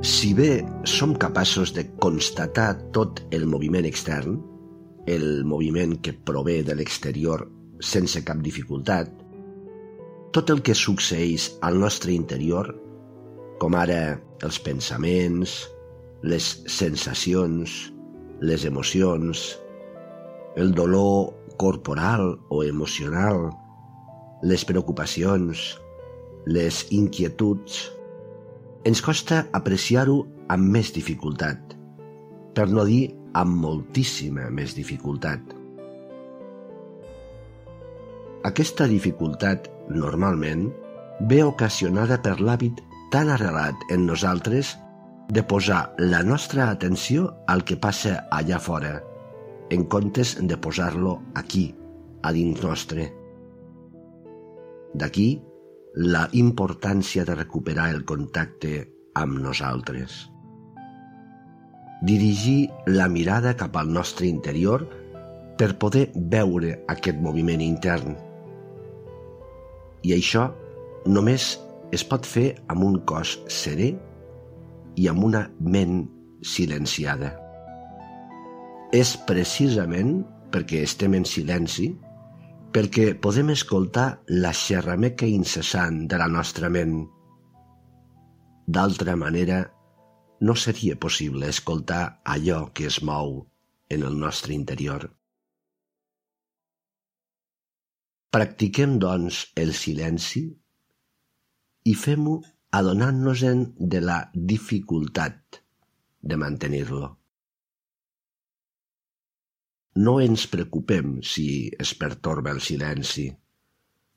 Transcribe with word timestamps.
Si 0.00 0.30
bé 0.32 0.62
som 0.88 1.10
capaços 1.12 1.74
de 1.76 1.82
constatar 2.00 2.70
tot 2.96 3.18
el 3.36 3.42
moviment 3.44 3.84
extern, 3.84 4.38
el 5.04 5.44
moviment 5.44 5.92
que 6.00 6.14
prové 6.14 6.62
de 6.64 6.72
l'exterior 6.72 7.44
sense 7.84 8.22
cap 8.24 8.40
dificultat, 8.40 9.12
tot 10.32 10.48
el 10.48 10.64
que 10.64 10.72
succeeix 10.72 11.50
al 11.60 11.76
nostre 11.84 12.16
interior, 12.16 12.72
com 13.60 13.76
ara 13.76 14.16
els 14.40 14.62
pensaments, 14.64 15.58
les 16.24 16.48
sensacions, 16.64 17.92
les 18.40 18.64
emocions, 18.64 19.44
el 20.56 20.72
dolor 20.72 21.34
corporal 21.60 22.38
o 22.48 22.64
emocional, 22.64 23.50
les 24.40 24.64
preocupacions, 24.64 25.74
les 26.48 26.86
inquietuds, 26.88 27.90
ens 28.84 29.02
costa 29.04 29.42
apreciar-ho 29.52 30.22
amb 30.48 30.70
més 30.72 30.90
dificultat, 30.96 31.74
per 32.56 32.66
no 32.72 32.86
dir 32.88 33.10
amb 33.36 33.58
moltíssima 33.60 34.48
més 34.50 34.72
dificultat. 34.76 35.42
Aquesta 38.48 38.86
dificultat, 38.88 39.68
normalment, 39.92 40.70
ve 41.28 41.42
ocasionada 41.44 42.16
per 42.24 42.38
l'hàbit 42.40 42.80
tan 43.12 43.28
arrelat 43.28 43.76
en 43.92 44.06
nosaltres 44.08 44.72
de 45.28 45.44
posar 45.44 45.82
la 46.00 46.22
nostra 46.24 46.70
atenció 46.70 47.28
al 47.52 47.66
que 47.68 47.76
passa 47.76 48.16
allà 48.32 48.58
fora, 48.58 48.96
en 49.70 49.84
comptes 49.92 50.38
de 50.40 50.56
posar-lo 50.56 51.18
aquí, 51.36 51.68
a 52.24 52.32
dins 52.32 52.64
nostre. 52.64 53.10
D'aquí 54.96 55.28
la 55.94 56.28
importància 56.32 57.24
de 57.24 57.34
recuperar 57.34 57.88
el 57.90 58.04
contacte 58.04 58.84
amb 59.18 59.40
nosaltres. 59.42 60.30
Dirigir 62.06 62.70
la 62.86 63.08
mirada 63.08 63.56
cap 63.58 63.76
al 63.76 63.90
nostre 63.92 64.28
interior 64.30 64.86
per 65.58 65.74
poder 65.82 66.06
veure 66.14 66.76
aquest 66.88 67.18
moviment 67.20 67.60
intern. 67.60 68.14
I 70.06 70.14
això 70.14 70.46
només 71.06 71.58
es 71.92 72.06
pot 72.06 72.24
fer 72.24 72.54
amb 72.72 72.86
un 72.86 73.00
cos 73.04 73.34
serè 73.50 73.90
i 74.96 75.08
amb 75.10 75.26
una 75.26 75.42
ment 75.60 76.06
silenciada. 76.40 77.34
És 78.94 79.16
precisament 79.26 80.22
perquè 80.54 80.84
estem 80.86 81.18
en 81.18 81.26
silenci 81.26 81.90
perquè 82.70 83.14
podem 83.18 83.50
escoltar 83.50 84.22
la 84.30 84.52
xerrameca 84.54 85.26
incessant 85.26 86.04
de 86.10 86.18
la 86.20 86.28
nostra 86.30 86.70
ment. 86.70 87.00
D'altra 88.70 89.16
manera, 89.18 89.64
no 90.40 90.54
seria 90.54 90.96
possible 90.96 91.48
escoltar 91.50 92.20
allò 92.24 92.70
que 92.72 92.86
es 92.86 93.00
mou 93.02 93.40
en 93.90 94.06
el 94.06 94.16
nostre 94.18 94.54
interior. 94.54 95.10
Practiquem, 98.30 98.98
doncs, 99.02 99.42
el 99.58 99.74
silenci 99.74 100.44
i 101.90 101.94
fem-ho 101.98 102.38
adonant-nos-en 102.78 103.64
de 103.94 104.00
la 104.04 104.20
dificultat 104.32 105.64
de 106.22 106.38
mantenir-lo. 106.38 107.19
No 109.98 110.20
ens 110.22 110.46
preocupem 110.46 111.16
si 111.26 111.46
es 111.82 111.94
pertorba 111.98 112.52
el 112.54 112.60
silenci. 112.62 113.26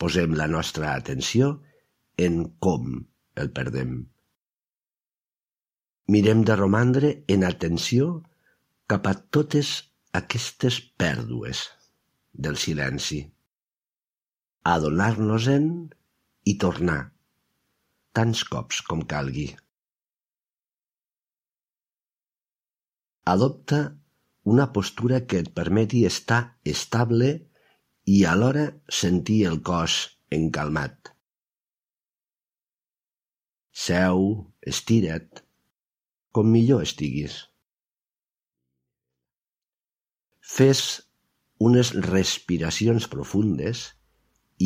Posem 0.00 0.32
la 0.38 0.46
nostra 0.48 0.94
atenció 0.94 1.58
en 2.16 2.44
com 2.64 3.02
el 3.36 3.50
perdem. 3.52 3.98
Mirem 6.08 6.40
de 6.48 6.56
romandre 6.56 7.10
en 7.28 7.44
atenció 7.44 8.08
cap 8.88 9.06
a 9.10 9.14
totes 9.36 9.74
aquestes 10.16 10.80
pèrdues 10.96 11.66
del 12.32 12.56
silenci. 12.56 13.20
Adonar-nos-en 14.64 15.68
i 16.48 16.56
tornar, 16.64 17.00
tants 18.16 18.44
cops 18.48 18.80
com 18.88 19.04
calgui. 19.12 19.50
Adopta 23.28 23.82
una 24.48 24.66
postura 24.72 25.20
que 25.28 25.42
et 25.44 25.48
permeti 25.56 26.04
estar 26.08 26.40
estable 26.72 27.28
i 28.08 28.22
alhora 28.24 28.64
sentir 29.00 29.42
el 29.50 29.58
cos 29.68 29.96
encalmat. 30.38 31.10
Seu, 33.86 34.24
estira't, 34.72 35.42
com 36.32 36.48
millor 36.54 36.82
estiguis. 36.86 37.36
Fes 40.56 40.82
unes 41.68 41.92
respiracions 42.08 43.08
profundes 43.12 43.84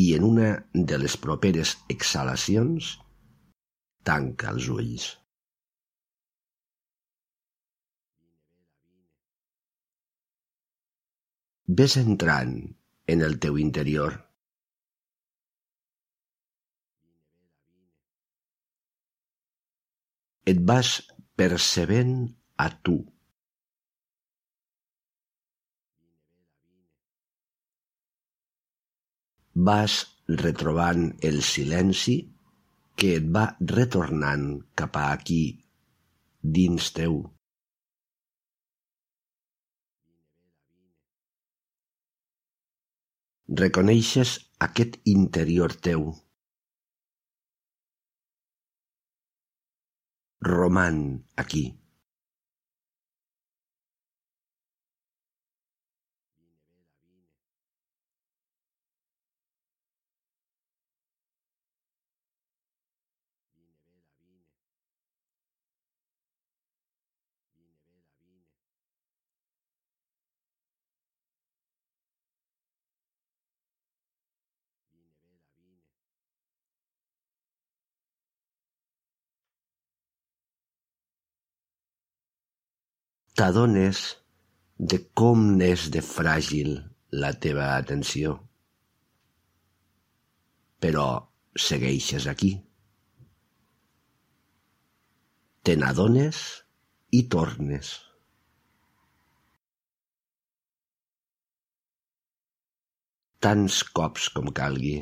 i 0.03 0.05
en 0.17 0.29
una 0.29 0.53
de 0.73 1.01
les 1.03 1.17
properes 1.25 1.75
exhalacions 1.91 2.93
tanca 4.07 4.55
els 4.55 4.71
ulls. 4.77 5.11
Ves 11.79 11.93
entrant 11.99 12.53
en 13.13 13.21
el 13.27 13.35
teu 13.43 13.57
interior. 13.61 14.15
Et 20.51 20.59
vas 20.71 20.89
percebent 21.41 22.13
a 22.65 22.67
tu. 22.89 22.97
Vas 29.69 29.95
retrobant 30.45 31.07
el 31.31 31.41
silenci 31.53 32.17
que 33.01 33.15
et 33.21 33.31
va 33.37 33.47
retornant 33.77 34.49
cap 34.83 34.99
a 35.05 35.11
aquí, 35.15 35.43
dins 36.59 36.91
teu. 36.99 37.23
Reconeixes 43.59 44.33
aquest 44.67 44.97
interior 45.05 45.73
teu. 45.87 46.05
Roman 50.41 50.99
aquí. 51.37 51.82
T'adones 83.33 83.99
de 84.91 84.97
com 85.19 85.45
n'és 85.59 85.87
de 85.93 86.01
fràgil 86.05 86.75
la 87.23 87.31
teva 87.45 87.69
atenció. 87.77 88.35
Però 90.83 91.05
segueixes 91.67 92.27
aquí. 92.29 92.51
Te 95.65 95.75
n'adones 95.79 96.43
i 97.17 97.23
tornes. 97.35 97.93
Tants 103.43 103.81
cops 103.97 104.29
com 104.35 104.53
calgui. 104.61 104.97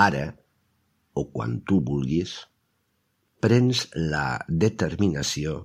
Ara, 0.00 0.28
o 1.12 1.26
quan 1.34 1.58
tu 1.68 1.80
vulguis, 1.84 2.36
prens 3.44 3.82
la 4.12 4.40
determinació 4.48 5.56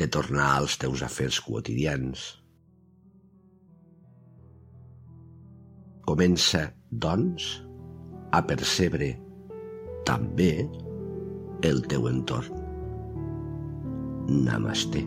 de 0.00 0.08
tornar 0.16 0.46
als 0.54 0.78
teus 0.80 1.02
afers 1.06 1.40
quotidians. 1.44 2.24
Comença, 6.08 6.66
doncs, 7.06 7.50
a 8.32 8.40
percebre 8.48 9.14
també 10.08 10.52
el 11.68 11.84
teu 11.88 12.08
entorn. 12.12 12.64
Namaste. 14.48 15.04